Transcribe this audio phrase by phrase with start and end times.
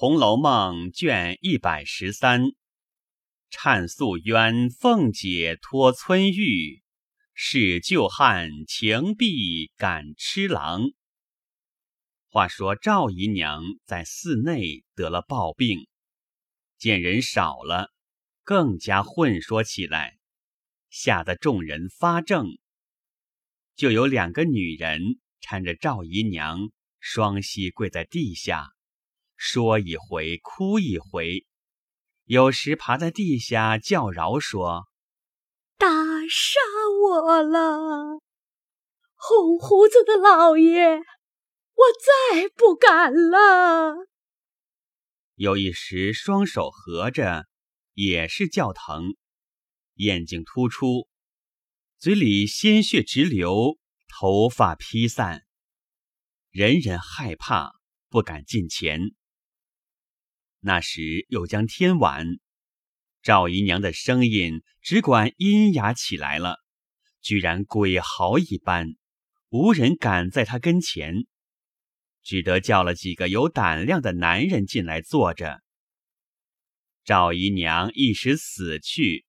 [0.00, 2.52] 红楼梦》卷一百十三，
[3.50, 6.82] 忏素冤，凤姐托村玉，
[7.34, 10.84] 使旧汉情碧感痴郎。
[12.30, 15.86] 话说赵姨娘在寺内得了暴病，
[16.78, 17.92] 见人少了，
[18.42, 20.16] 更加混说起来，
[20.88, 22.46] 吓得众人发怔。
[23.76, 26.70] 就有两个女人搀着赵姨娘，
[27.00, 28.70] 双膝跪在地下。
[29.42, 31.46] 说一回，哭一回，
[32.24, 34.86] 有时爬在地下叫饶，说
[35.78, 35.88] ：“打
[36.28, 36.60] 杀
[37.02, 38.20] 我了，
[39.14, 41.84] 红胡子的老爷，我
[42.30, 44.06] 再不敢了。”
[45.36, 47.46] 有一时双手合着，
[47.94, 49.16] 也是叫疼，
[49.94, 51.08] 眼睛突出，
[51.98, 55.46] 嘴里鲜血直流，头发披散，
[56.50, 57.72] 人人害怕，
[58.10, 59.14] 不敢近前。
[60.60, 62.26] 那时又将天晚，
[63.22, 66.58] 赵姨娘的声音只管阴哑起来了，
[67.22, 68.94] 居然鬼嚎一般，
[69.48, 71.26] 无人敢在她跟前，
[72.22, 75.62] 只得叫了几个有胆量的男人进来坐着。
[77.04, 79.24] 赵姨娘一时死去，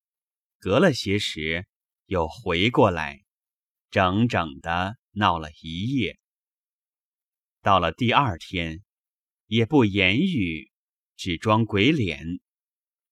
[0.59, 1.66] 隔了些时
[2.08, 3.22] 又回过来，
[3.89, 6.20] 整整的闹了一夜。
[7.61, 8.83] 到了第二天，
[9.48, 10.70] 也不言语。
[11.22, 12.39] 只装鬼脸，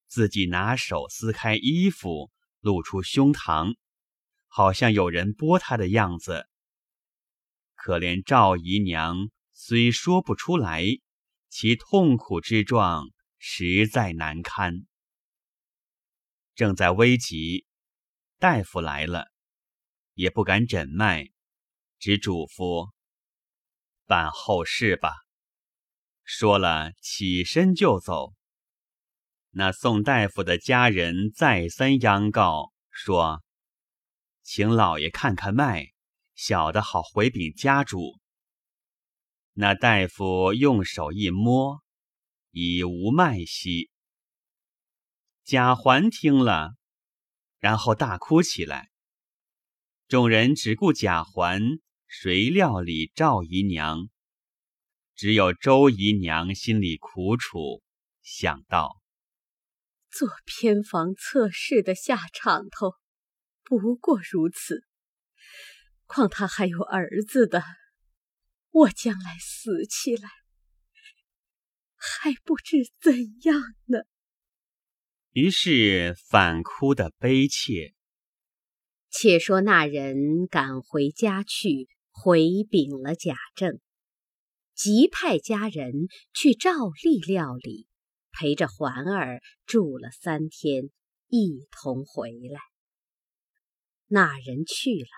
[0.07, 3.75] 自己拿手撕开衣服，露出胸膛，
[4.47, 6.49] 好像有人剥他的样子。
[7.75, 10.85] 可怜赵姨娘虽说不出来，
[11.49, 14.87] 其痛苦之状实在难堪。
[16.55, 17.67] 正在危急，
[18.39, 19.27] 大夫来了，
[20.15, 21.29] 也不敢诊脉，
[21.99, 22.89] 只嘱咐
[24.07, 25.28] 办后事吧。
[26.31, 28.35] 说了，起身就走。
[29.49, 33.41] 那宋大夫的家人再三央告说
[34.43, 35.87] ：“请老爷看看脉，
[36.35, 38.19] 小的好回禀家主。”
[39.53, 41.81] 那大夫用手一摸，
[42.51, 43.89] 已无脉息。
[45.43, 46.75] 贾环听了，
[47.57, 48.91] 然后大哭起来。
[50.07, 51.59] 众人只顾贾环，
[52.05, 54.09] 谁料理赵姨娘？
[55.19, 57.83] 只有周姨娘心里苦楚，
[58.21, 59.01] 想到
[60.09, 62.93] 做偏房测试的下场头
[63.65, 64.85] 不过如此，
[66.05, 67.65] 况他还有儿子的，
[68.69, 70.29] 我将来死起来
[71.97, 73.99] 还不知怎样呢。
[75.31, 77.93] 于是反哭的悲切。
[79.09, 83.81] 且说那人赶回家去，回禀了贾政。
[84.79, 86.71] 即派家人去照
[87.03, 87.89] 例料理，
[88.31, 90.89] 陪着环儿住了三天，
[91.27, 92.61] 一同回来。
[94.07, 95.09] 那人去了，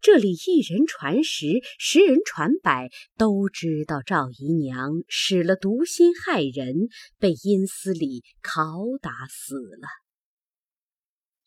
[0.00, 9.88] 这里一人传十，十人传百，都知道赵姨娘使了毒心害人，被阴司里拷打死了。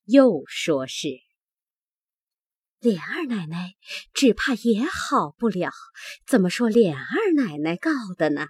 [0.03, 1.30] 又说是。
[2.81, 3.75] 琏二奶奶
[4.11, 5.71] 只怕也好不了，
[6.25, 8.47] 怎么说琏二奶奶告的呢？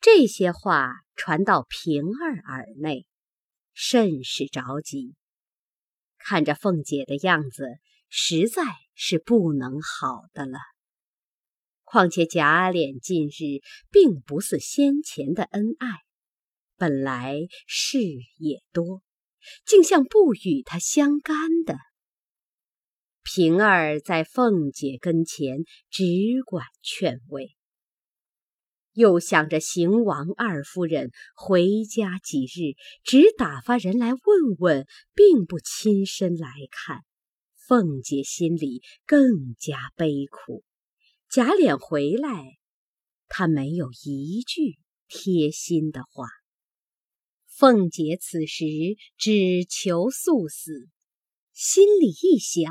[0.00, 3.06] 这些话传到平儿耳内，
[3.74, 5.14] 甚是着急。
[6.16, 7.66] 看着凤姐的样子，
[8.08, 8.62] 实在
[8.94, 10.58] 是不能好的了。
[11.82, 13.60] 况且贾琏近日
[13.90, 15.88] 并不似先前的恩爱，
[16.78, 17.36] 本来
[17.66, 17.98] 事
[18.38, 19.02] 也多，
[19.66, 21.36] 竟像不与他相干
[21.66, 21.76] 的。
[23.24, 26.04] 平儿在凤姐跟前只
[26.44, 27.56] 管劝慰，
[28.92, 34.20] 又想着邢王二夫人回家几日，只打发人来问
[34.58, 37.00] 问，并不亲身来看，
[37.66, 40.62] 凤姐心里更加悲苦。
[41.30, 42.58] 贾琏回来，
[43.26, 44.78] 他没有一句
[45.08, 46.28] 贴心的话。
[47.48, 48.64] 凤姐此时
[49.16, 50.88] 只求速死，
[51.54, 52.70] 心里一想。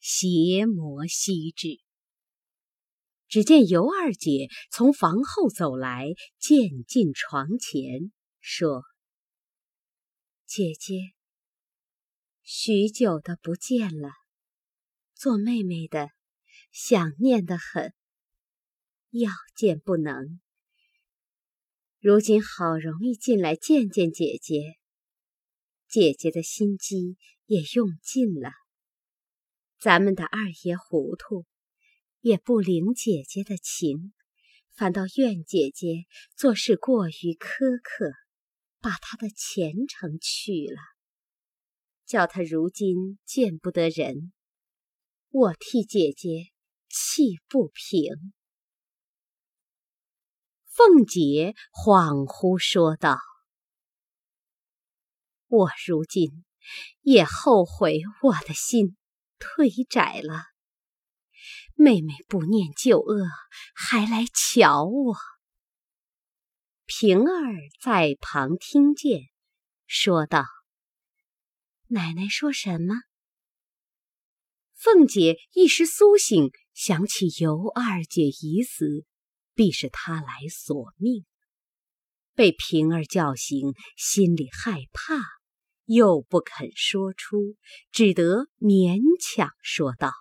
[0.00, 1.80] 邪魔息至。
[3.28, 6.08] 只见尤二姐从房后走来，
[6.40, 8.10] 渐进床前，
[8.40, 8.82] 说
[10.46, 10.94] ：“姐姐，
[12.42, 14.10] 许久的不见了，
[15.14, 16.08] 做妹妹的
[16.72, 17.94] 想念的很，
[19.10, 20.40] 要见不能。
[22.00, 24.76] 如今好容易进来见见姐姐，
[25.86, 28.50] 姐姐的心机也用尽了。”
[29.80, 31.46] 咱们的二爷糊涂，
[32.20, 34.12] 也不领姐姐的情，
[34.74, 36.04] 反倒怨姐姐
[36.36, 38.12] 做事过于苛刻，
[38.80, 40.82] 把她的前程去了，
[42.04, 44.34] 叫她如今见不得人。
[45.30, 46.50] 我替姐姐
[46.90, 48.34] 气不平。
[50.66, 53.16] 凤姐恍惚说道
[55.48, 56.44] ：“我如今
[57.00, 58.98] 也后悔我的心
[59.40, 60.44] 腿窄了。
[61.74, 63.26] 妹妹不念旧恶，
[63.74, 65.16] 还来瞧我。”
[66.86, 69.30] 平儿在旁听见，
[69.86, 70.44] 说道
[71.88, 72.94] ：“奶奶说什么？”
[74.76, 79.04] 凤姐一时苏醒，想起尤二姐已死，
[79.54, 81.24] 必是她来索命。
[82.34, 85.16] 被平儿叫醒，心里害怕，
[85.92, 87.56] 又不肯说出，
[87.90, 90.12] 只得勉强说道：“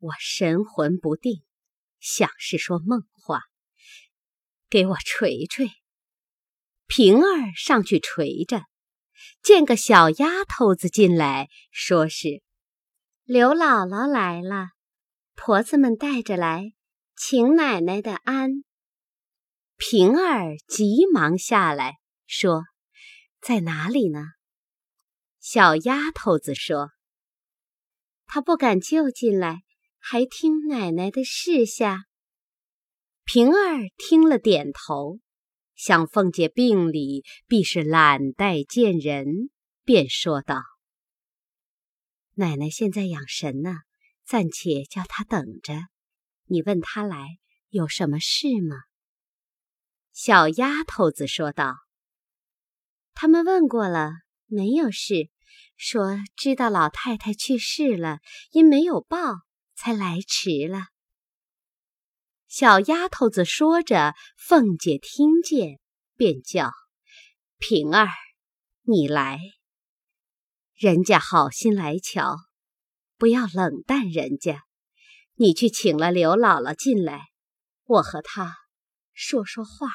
[0.00, 1.42] 我神魂不定，
[2.00, 3.42] 想是说梦话。
[4.70, 5.68] 给我捶捶。”
[6.88, 8.64] 平儿上去捶着。
[9.42, 12.42] 见个小丫头子进来，说是
[13.24, 14.68] 刘姥姥来了，
[15.34, 16.72] 婆子们带着来，
[17.14, 18.64] 请奶奶的安。
[19.76, 22.64] 平儿急忙下来，说
[23.42, 24.20] ：“在哪里呢？”
[25.38, 26.92] 小丫头子说
[28.24, 29.64] ：“她不敢就进来，
[29.98, 32.04] 还听奶奶的示下。”
[33.24, 35.18] 平儿听了，点头。
[35.74, 39.50] 想凤姐病里必是懒怠见人，
[39.84, 40.62] 便说道
[42.34, 43.78] ：“奶奶现在养神呢，
[44.24, 45.74] 暂且叫她等着。
[46.44, 48.76] 你问她来有什么事吗？”
[50.12, 51.74] 小丫头子说道
[53.14, 54.10] ：“他们问过了，
[54.46, 55.30] 没有事，
[55.76, 58.18] 说知道老太太去世了，
[58.50, 59.18] 因没有报，
[59.74, 60.86] 才来迟了。”
[62.48, 65.80] 小丫头子说着，凤姐听见，
[66.16, 66.70] 便叫
[67.58, 68.08] 平儿
[68.84, 69.38] ：“你来，
[70.74, 72.36] 人家好心来瞧，
[73.16, 74.64] 不要冷淡人家。
[75.36, 77.28] 你去请了刘姥姥进来，
[77.84, 78.54] 我和她
[79.14, 79.88] 说说话。”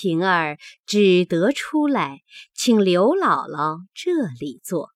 [0.00, 2.20] 平儿只得出来，
[2.54, 4.90] 请刘姥姥这里坐。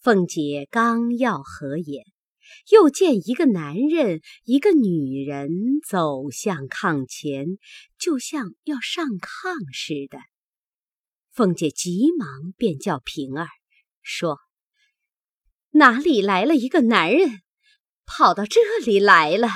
[0.00, 2.06] 凤姐刚要合眼。
[2.70, 5.50] 又见一个男人，一个女人
[5.86, 7.58] 走向炕前，
[7.98, 10.18] 就像要上炕似的。
[11.30, 13.46] 凤姐急忙便叫平儿
[14.02, 14.38] 说
[15.72, 17.42] ：“哪里来了一个男人，
[18.04, 19.48] 跑到这里来了？”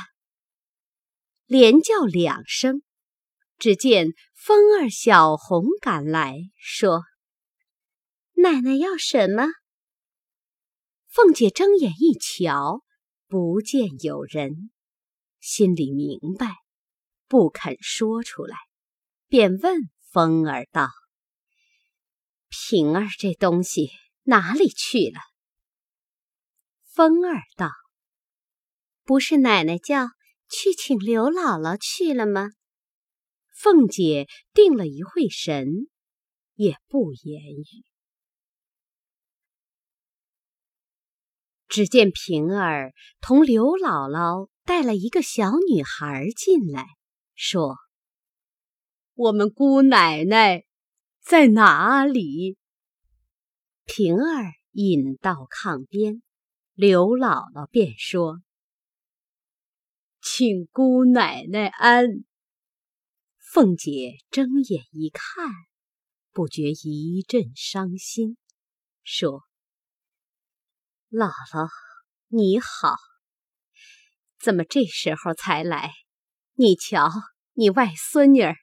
[1.46, 2.83] 连叫两声，
[3.58, 7.02] 只见风儿、小红赶来，说
[8.36, 9.46] ：“奶奶要什么？”
[11.08, 12.82] 凤姐睁眼一瞧。
[13.26, 14.70] 不见有人，
[15.40, 16.54] 心里明白，
[17.26, 18.56] 不肯说出来，
[19.26, 20.90] 便问风儿道
[22.48, 23.90] ：“平儿这东西
[24.24, 25.18] 哪里去了？”
[26.86, 27.70] 风儿道
[29.02, 30.10] ：“不是奶奶叫
[30.48, 32.50] 去请刘姥姥去了吗？”
[33.54, 35.86] 凤姐定了一会神，
[36.54, 37.84] 也不言语。
[41.68, 46.86] 只见平儿同刘姥姥带了一个小女孩进来，
[47.34, 47.76] 说
[49.14, 50.64] ：“我们姑奶奶
[51.22, 52.58] 在哪里？”
[53.86, 56.22] 平儿引到炕边，
[56.74, 58.43] 刘姥姥便说
[60.20, 62.24] ：“请姑奶奶安。”
[63.55, 65.46] 凤姐睁眼一看，
[66.32, 68.37] 不觉一阵伤心，
[69.05, 69.43] 说。
[71.08, 71.69] 姥姥，
[72.27, 72.96] 你好。
[74.41, 75.93] 怎么这时候才来？
[76.55, 77.08] 你瞧，
[77.53, 78.56] 你外孙女儿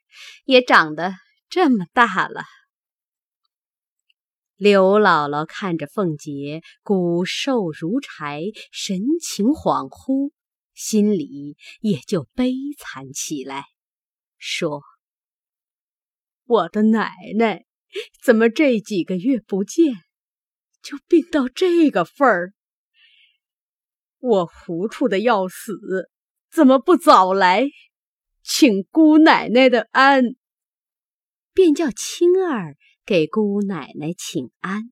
[0.44, 1.14] 也长得
[1.48, 2.44] 这么大了。
[4.58, 8.42] 刘姥姥看着凤姐骨瘦如柴，
[8.74, 10.34] 神情恍惚，
[10.74, 13.64] 心里也就悲惨起来，
[14.42, 14.82] 说
[16.46, 17.66] ：“我的奶奶
[18.24, 19.94] 怎么这几个月不见？”
[20.82, 22.54] 就病到这个份儿，
[24.18, 26.10] 我糊涂的要死，
[26.50, 27.70] 怎么不早来
[28.42, 30.24] 请姑奶奶的安？
[31.54, 34.92] 便叫青儿给姑奶奶请安。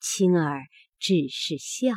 [0.00, 0.62] 青儿
[0.98, 1.92] 只是笑。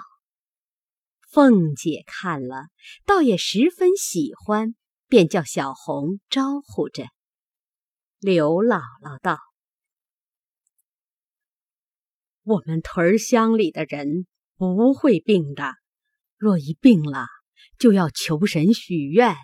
[1.31, 2.65] 凤姐看了，
[3.05, 4.75] 倒也十分喜欢，
[5.07, 7.07] 便叫小红招呼着。
[8.19, 9.39] 刘姥姥道。
[12.43, 15.73] 我们屯乡里的人不会病的，
[16.37, 17.27] 若一病了，
[17.79, 19.35] 就要求神许愿，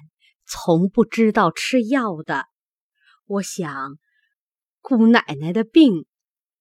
[0.46, 2.46] 从不知道吃药的。
[3.25, 3.98] 我想，
[4.82, 6.06] 姑奶奶的病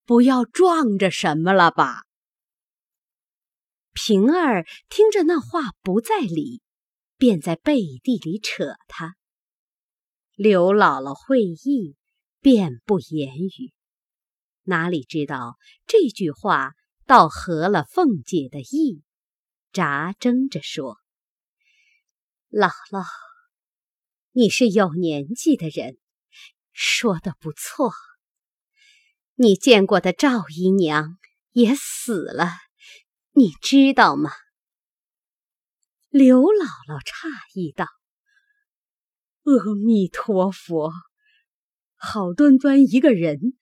[0.05, 2.05] 不要撞着什么了吧？
[3.93, 6.63] 平儿听着那话不在理，
[7.21, 9.15] 便在背地里扯他。
[10.35, 11.95] 刘姥姥会意，
[12.41, 13.75] 便不言语。
[14.63, 16.73] 哪里知道这句话
[17.05, 19.03] 倒合了凤姐的意，
[19.71, 20.97] 眨睁着说
[22.49, 23.05] ：“姥姥，
[24.33, 25.99] 你是有年纪的人，
[26.73, 27.93] 说的不错。
[29.35, 31.19] 你见过的赵姨娘
[31.51, 32.49] 也死了，
[33.33, 34.31] 你知道吗？”
[36.11, 37.87] 刘姥姥诧异道
[39.45, 40.93] ：“阿弥陀佛，
[41.97, 43.57] 好端端一个人。”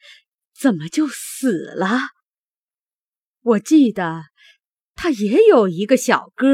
[0.59, 2.01] 怎么就死了？
[3.43, 4.25] 我记得
[4.97, 6.49] 他也有一个小哥，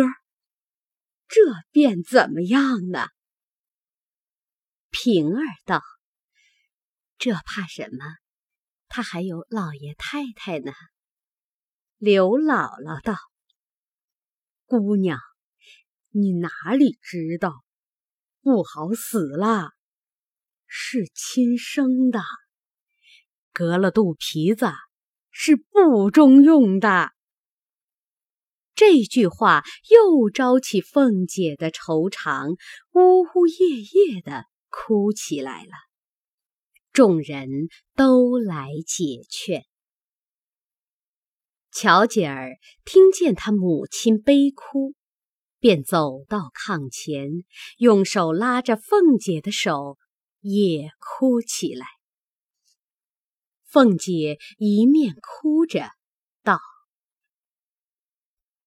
[1.27, 3.09] 这便怎么样呢？
[4.91, 5.83] 平儿道
[7.17, 8.05] ：“这怕什么？
[8.89, 10.75] 他还有老爷太太呢。”
[11.97, 13.17] 刘姥姥道
[14.67, 15.19] ：“姑娘，
[16.17, 17.65] 你哪里知道？
[18.41, 19.73] 不好死了，
[20.67, 22.21] 是亲生的。”
[23.53, 24.67] 隔了肚皮子
[25.31, 27.11] 是不中用的。
[28.77, 32.51] 这句话又招起凤姐的愁肠，
[32.93, 35.71] 呜呜咽咽的哭起来了。
[36.93, 37.49] 众人
[37.95, 39.65] 都来解劝。
[41.73, 44.95] 巧姐儿听见她母亲悲哭，
[45.65, 47.43] 便走到炕前，
[47.79, 49.97] 用手拉着凤姐的手，
[50.41, 51.87] 也哭起来。
[53.65, 55.89] 凤姐一面哭着
[56.43, 56.61] 道：“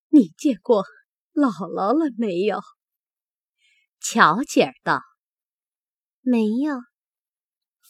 [0.10, 0.86] 你见过
[1.34, 2.62] 姥姥了没有？”
[4.02, 5.04] 巧姐儿道
[6.22, 6.74] ：“没有。”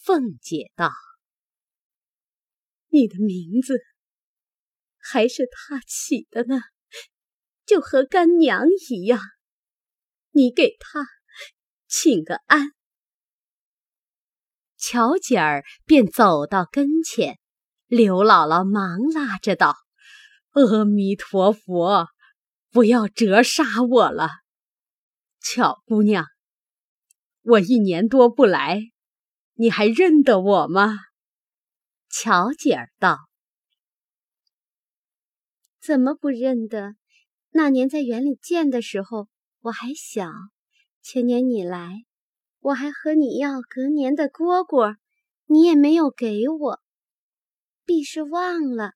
[0.03, 0.91] 凤姐道
[2.91, 3.79] ：“你的名字
[4.97, 6.59] 还是他起的呢，
[7.67, 9.19] 就和干娘一样。
[10.31, 11.05] 你给他
[11.87, 12.71] 请个安。”
[14.77, 17.39] 巧姐儿便走到跟前，
[17.87, 19.75] 刘姥姥忙拉着道
[20.53, 22.07] ：“阿弥陀佛，
[22.71, 24.29] 不要折杀我了，
[25.41, 26.25] 巧姑娘，
[27.41, 28.81] 我一年多不来，
[29.55, 30.95] 你还认得我吗？”
[32.09, 33.17] 巧姐儿道
[35.81, 36.93] ：“怎么不认得？
[37.51, 39.27] 那年在园里见的时候，
[39.61, 40.29] 我还小；
[41.01, 42.03] 前年你来。”
[42.59, 44.97] 我还和你要隔年的蝈蝈，
[45.45, 46.81] 你也没有给我，
[47.85, 48.91] 必是忘了。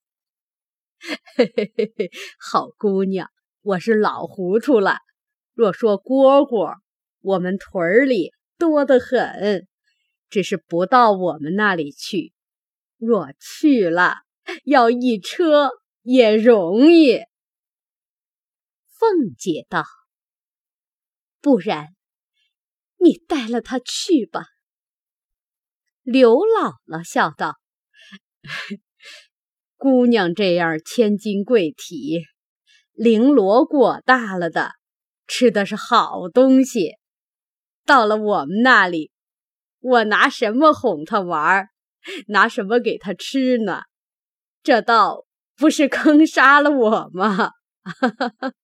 [1.36, 3.30] 嘿嘿嘿嘿，好姑娘，
[3.62, 4.98] 我是老糊涂了。
[5.54, 6.80] 若说蝈蝈，
[7.22, 9.68] 我们屯儿里多得很，
[10.30, 12.34] 只是不到我们那里去。
[12.98, 14.16] 若去了，
[14.66, 15.70] 要一车
[16.02, 17.20] 也容易。
[19.02, 19.84] 凤姐道
[21.42, 21.88] ：“不然。”
[23.04, 24.44] 你带了他去吧。
[26.04, 27.56] 刘姥姥笑道
[29.76, 32.20] ：“姑娘这样千金贵体，
[32.94, 34.74] 绫罗裹大了的，
[35.26, 36.92] 吃的是好东西。
[37.88, 39.12] 到了我们那里，
[39.80, 41.70] 我拿什么哄他玩，
[42.28, 43.82] 拿什么给他吃呢？
[44.62, 47.54] 这倒不是坑杀了我吗？”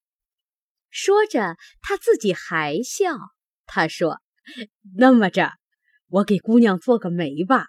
[0.89, 3.17] 说着，他自己还笑。
[3.65, 4.19] 他说。
[4.95, 5.51] 那么着，
[6.07, 7.65] 我给姑娘做个媒吧。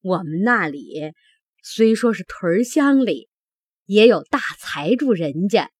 [0.00, 1.12] 我们那里
[1.60, 3.28] 虽说是屯乡里，
[3.84, 5.72] 也有大财主人家，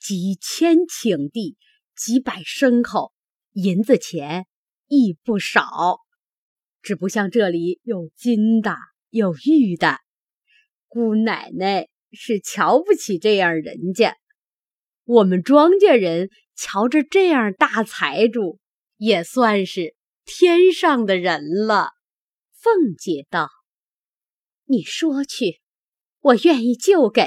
[0.00, 1.56] 几千顷地，
[1.94, 3.12] 几百牲口，
[3.52, 4.46] 银子钱
[4.88, 6.00] 亦不少。
[6.82, 8.76] 只不像这里有金的，
[9.10, 9.98] 有玉的。
[10.88, 14.16] 姑奶奶是瞧不起这样人家，
[15.10, 18.58] 我们庄稼人瞧着这样大财主。
[19.00, 19.94] 也算是
[20.26, 21.92] 天上的人了。
[22.52, 23.48] 凤姐道
[24.68, 25.62] ：“你说去，
[26.20, 27.26] 我愿意就给。”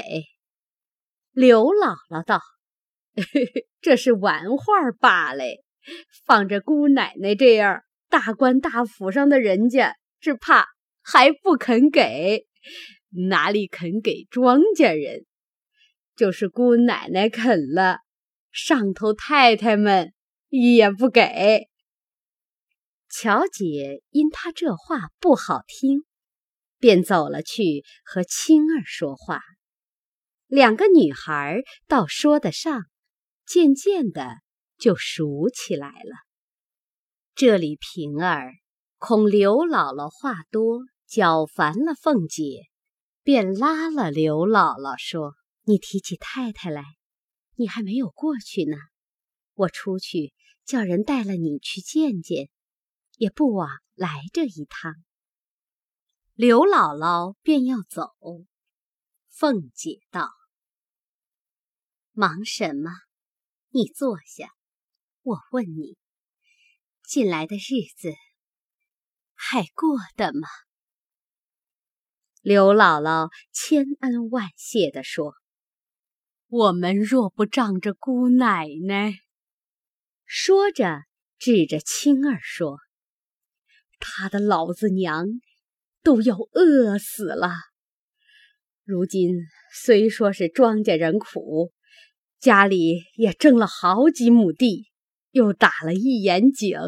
[1.34, 2.40] 刘姥姥道
[3.82, 5.42] ：“这是玩话罢了，
[6.24, 10.68] 放着姑奶奶这样大官大府上的人家，只怕
[11.02, 12.46] 还不肯给，
[13.28, 15.26] 哪里肯给庄稼人？
[16.16, 17.98] 就是姑奶奶肯了，
[18.52, 20.12] 上头太太们。”
[20.56, 21.68] 也不给。
[23.10, 26.04] 巧姐因他这话不好听，
[26.78, 29.40] 便走了去和青儿说话。
[30.46, 32.84] 两个女孩倒说得上，
[33.44, 34.36] 渐渐的
[34.78, 36.14] 就熟起来了。
[37.34, 38.52] 这里平儿
[38.98, 42.62] 恐刘姥姥话多，搅烦了凤姐，
[43.24, 45.34] 便拉了刘姥姥说
[45.66, 46.84] ：“你提起太太来，
[47.54, 48.76] 你还没有过去呢。
[49.54, 52.50] 我出去叫人带了你去见见，
[53.16, 54.94] 也不枉来这一趟。”
[56.34, 58.10] 刘姥姥便要走，
[59.28, 60.28] 凤姐道
[62.12, 62.90] ：“忙什么？
[63.70, 64.50] 你坐下。
[65.22, 65.96] 我问你，
[67.02, 68.12] 近来的日子
[69.32, 70.48] 还过得吗？”
[72.42, 75.34] 刘姥姥千恩万谢地说
[76.54, 79.14] ：“我们若不仗着姑奶奶。”
[80.24, 81.00] 说着，
[81.38, 82.78] 指着青儿说
[83.98, 85.26] ：“他的老子娘。”
[86.04, 87.48] 都要饿死了。
[88.84, 89.30] 如今
[89.72, 91.72] 虽说是庄稼人苦，
[92.38, 94.90] 家里也挣了好几亩地，
[95.30, 96.78] 又打了一眼井，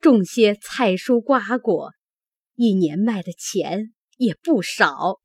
[0.00, 1.92] 种些菜蔬瓜果，
[2.54, 5.20] 一年卖的钱也不少，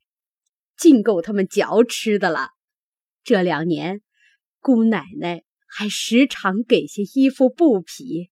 [0.75, 2.49] 尽够他们嚼吃的了。
[3.23, 4.01] 这两年，
[4.59, 8.31] 姑奶奶还时常给些衣服布匹，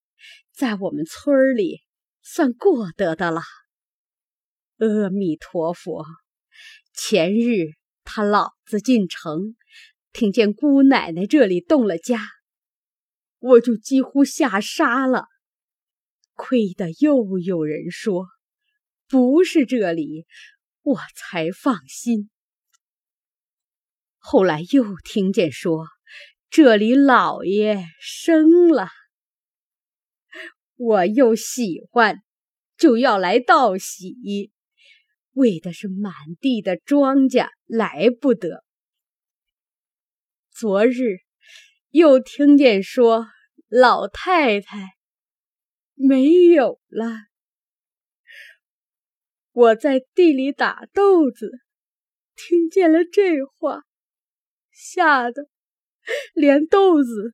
[0.51, 1.81] 在我们村里
[2.21, 3.41] 算过得的了。
[4.77, 6.05] 阿弥陀佛！
[6.93, 9.55] 前日他老子进城，
[10.13, 12.21] 听见姑奶奶这里动了家，
[13.39, 15.27] 我就几乎吓傻了。
[16.33, 18.27] 亏得又有人说
[19.07, 20.25] 不是这里，
[20.81, 22.29] 我才放心。
[24.29, 25.87] 后来又听见说
[26.49, 28.89] 这里老爷生了，
[30.75, 32.21] 我又喜欢，
[32.75, 34.51] 就要来道喜。
[35.31, 38.65] 为的是满地的庄稼来不得。
[40.51, 41.19] 昨日
[41.91, 43.27] 又听见说
[43.69, 44.89] 老太太
[45.93, 47.13] 没有了，
[49.53, 51.61] 我在地里打豆子，
[52.35, 53.83] 听见了这话，
[54.79, 55.47] 吓得
[56.35, 57.33] 连豆子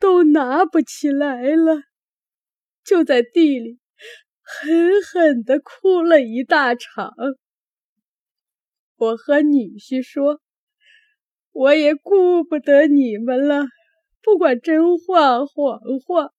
[0.00, 1.84] 都拿不起来了，
[2.82, 3.78] 就在地里。
[4.42, 7.14] 狠狠的哭了一大场。
[8.96, 10.42] 我和女婿说
[11.52, 13.66] ：“我也顾不得你们了，
[14.20, 16.32] 不管真话谎话，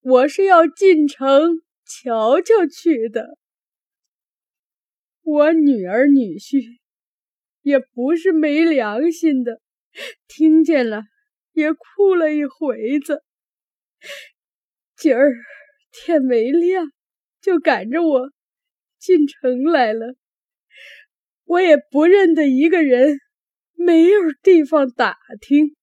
[0.00, 3.38] 我是要进城瞧瞧去的。”
[5.22, 6.79] 我女儿女婿
[7.62, 9.60] 也不是没良心的，
[10.28, 11.02] 听见了
[11.52, 13.22] 也哭了一回子。
[14.96, 15.34] 今儿
[15.92, 16.90] 天没亮。
[17.42, 18.30] 就赶着我
[18.98, 20.14] 进城来了，
[21.44, 23.18] 我也不认得一个人，
[23.72, 25.74] 没有地方打听。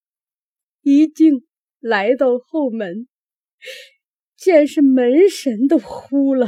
[0.82, 1.48] 一进
[1.80, 3.08] 来到后门，
[4.36, 6.48] 见是门神都呼了。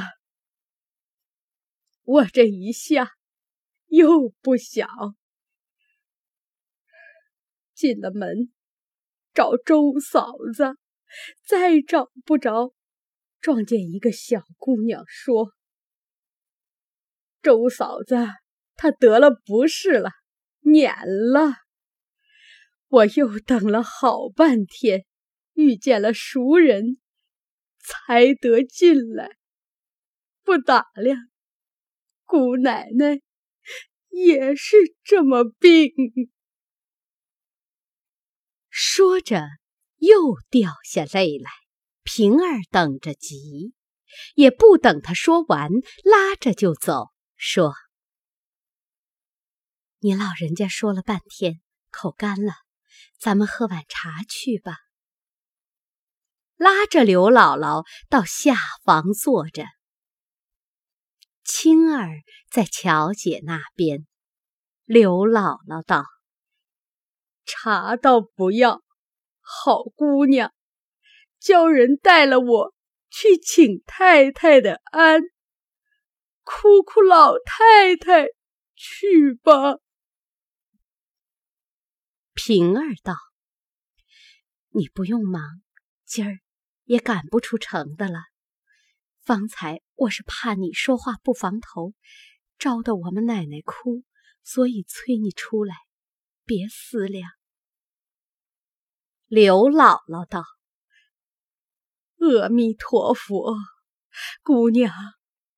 [2.04, 3.10] 我这一下
[3.88, 4.86] 又不小，
[7.80, 8.52] 进了门
[9.34, 10.76] 找周嫂子，
[11.48, 12.74] 再找不着。
[13.40, 15.54] 撞见一个小姑娘说
[17.42, 18.18] ：“周嫂子，
[18.76, 20.10] 她得了不是了，
[20.60, 21.54] 撵了。”
[22.90, 25.06] 我又等了好半天，
[25.54, 26.98] 遇见了熟人，
[27.78, 29.38] 才得进来。
[30.44, 31.30] 不打量，
[32.26, 33.22] 姑奶奶
[34.10, 35.94] 也是这么病。
[38.82, 39.46] 说着，
[39.98, 41.52] 又掉下泪来。
[42.02, 43.74] 平儿等着急，
[44.36, 45.70] 也不等他说完，
[46.06, 47.74] 拉着就走，说
[50.00, 51.60] ：“你老人家说了半天，
[51.92, 52.54] 口干了，
[53.20, 54.78] 咱们喝碗茶去吧。”
[56.56, 59.66] 拉着刘姥姥到下房坐着。
[61.44, 64.08] 青儿在乔姐那边，
[64.86, 66.06] 刘姥姥道
[67.52, 68.84] ：“茶倒不要，
[69.42, 70.54] 好姑娘。”
[71.42, 72.76] 叫人带了我
[73.10, 75.22] 去请太太的安，
[76.44, 78.28] 哭哭老太太
[78.76, 79.78] 去吧。
[82.34, 83.16] 平儿道
[84.76, 85.42] ：“你不用忙，
[86.04, 86.40] 今儿
[86.84, 88.20] 也赶不出城的了。
[89.24, 91.94] 方才我是怕你说话不防头，
[92.58, 94.04] 招得我们奶奶哭，
[94.44, 95.76] 所以催你出来，
[96.44, 97.32] 别思量。”
[99.30, 100.44] 刘姥姥道。
[102.42, 103.56] 阿弥陀佛，
[104.42, 104.92] 姑娘，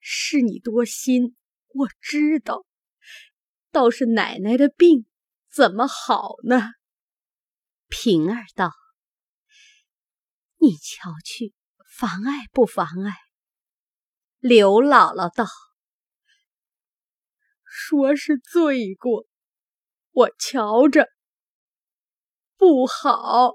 [0.01, 1.37] 是你多心，
[1.69, 2.65] 我知道。
[3.71, 5.05] 倒是奶奶的病
[5.49, 6.71] 怎么好呢？
[7.87, 8.73] 平儿道
[10.59, 11.53] ：“你瞧去，
[11.97, 13.15] 妨碍不妨碍？”
[14.39, 15.45] 刘姥姥道
[17.63, 19.27] ：“说是罪过，
[20.11, 21.07] 我瞧着
[22.57, 23.53] 不好。”